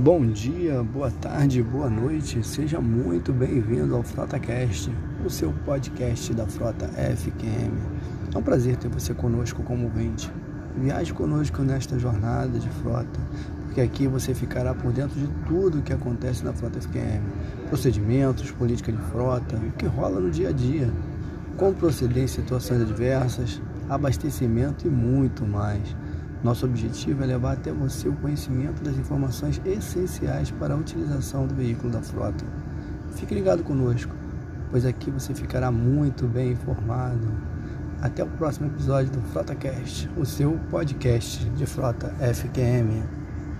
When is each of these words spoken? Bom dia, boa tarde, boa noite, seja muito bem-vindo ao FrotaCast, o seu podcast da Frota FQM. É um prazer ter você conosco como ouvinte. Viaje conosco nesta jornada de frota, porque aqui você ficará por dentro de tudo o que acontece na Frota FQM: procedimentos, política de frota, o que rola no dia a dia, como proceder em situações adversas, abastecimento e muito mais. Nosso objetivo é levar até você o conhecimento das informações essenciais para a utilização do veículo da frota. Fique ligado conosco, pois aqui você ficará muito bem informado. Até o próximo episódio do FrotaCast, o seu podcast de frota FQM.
Bom 0.00 0.24
dia, 0.28 0.80
boa 0.80 1.10
tarde, 1.10 1.60
boa 1.60 1.90
noite, 1.90 2.40
seja 2.46 2.80
muito 2.80 3.32
bem-vindo 3.32 3.96
ao 3.96 4.04
FrotaCast, 4.04 4.92
o 5.26 5.28
seu 5.28 5.52
podcast 5.64 6.32
da 6.34 6.46
Frota 6.46 6.86
FQM. 6.86 7.72
É 8.32 8.38
um 8.38 8.40
prazer 8.40 8.76
ter 8.76 8.86
você 8.86 9.12
conosco 9.12 9.60
como 9.64 9.86
ouvinte. 9.86 10.30
Viaje 10.76 11.12
conosco 11.12 11.62
nesta 11.62 11.98
jornada 11.98 12.60
de 12.60 12.68
frota, 12.68 13.18
porque 13.64 13.80
aqui 13.80 14.06
você 14.06 14.32
ficará 14.32 14.72
por 14.72 14.92
dentro 14.92 15.18
de 15.18 15.26
tudo 15.48 15.80
o 15.80 15.82
que 15.82 15.92
acontece 15.92 16.44
na 16.44 16.52
Frota 16.52 16.80
FQM: 16.80 17.24
procedimentos, 17.68 18.52
política 18.52 18.92
de 18.92 19.02
frota, 19.10 19.56
o 19.56 19.72
que 19.72 19.86
rola 19.86 20.20
no 20.20 20.30
dia 20.30 20.50
a 20.50 20.52
dia, 20.52 20.88
como 21.56 21.74
proceder 21.74 22.22
em 22.22 22.28
situações 22.28 22.82
adversas, 22.82 23.60
abastecimento 23.88 24.86
e 24.86 24.90
muito 24.90 25.44
mais. 25.44 25.96
Nosso 26.42 26.66
objetivo 26.66 27.24
é 27.24 27.26
levar 27.26 27.54
até 27.54 27.72
você 27.72 28.08
o 28.08 28.14
conhecimento 28.14 28.82
das 28.82 28.96
informações 28.96 29.60
essenciais 29.64 30.50
para 30.52 30.74
a 30.74 30.76
utilização 30.76 31.46
do 31.46 31.54
veículo 31.54 31.92
da 31.92 32.00
frota. 32.00 32.44
Fique 33.14 33.34
ligado 33.34 33.64
conosco, 33.64 34.14
pois 34.70 34.86
aqui 34.86 35.10
você 35.10 35.34
ficará 35.34 35.70
muito 35.72 36.26
bem 36.26 36.52
informado. 36.52 37.26
Até 38.00 38.22
o 38.22 38.28
próximo 38.28 38.68
episódio 38.68 39.10
do 39.10 39.20
FrotaCast, 39.32 40.08
o 40.16 40.24
seu 40.24 40.52
podcast 40.70 41.44
de 41.50 41.66
frota 41.66 42.14
FQM. 42.20 43.27